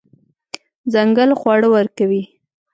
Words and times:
ځنګل 0.93 1.31
خواړه 1.39 1.67
ورکوي. 1.75 2.23